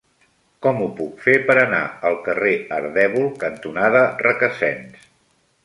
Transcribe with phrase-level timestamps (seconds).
[0.65, 5.09] Com ho puc fer per anar al carrer Ardèvol cantonada Requesens?